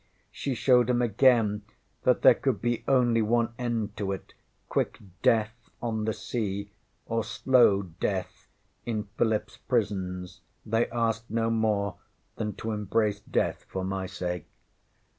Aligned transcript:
She 0.31 0.55
showed 0.55 0.87
ŌĆśem 0.87 1.03
again 1.03 1.61
that 2.05 2.23
there 2.23 2.33
could 2.33 2.59
be 2.59 2.83
only 2.87 3.21
one 3.21 3.53
end 3.59 3.95
to 3.97 4.11
it 4.13 4.33
quick 4.67 4.97
death 5.21 5.53
on 5.79 6.05
the 6.05 6.11
sea, 6.13 6.71
or 7.05 7.23
slow 7.23 7.83
death 7.83 8.47
in 8.83 9.09
PhilipŌĆÖs 9.19 9.59
prisons. 9.67 10.41
They 10.65 10.89
asked 10.89 11.29
no 11.29 11.51
more 11.51 11.97
than 12.37 12.53
to 12.55 12.71
embrace 12.71 13.19
death 13.19 13.63
for 13.69 13.83
my 13.83 14.07
sake. 14.07 14.47